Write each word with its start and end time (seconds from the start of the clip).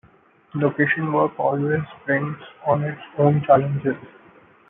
Location 0.55 1.13
work 1.13 1.33
always 1.39 1.83
brings 2.07 2.35
on 2.65 2.83
its 2.83 2.99
own 3.19 3.43
challenges. 3.45 3.97